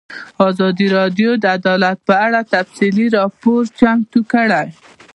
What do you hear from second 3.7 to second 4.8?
چمتو کړی.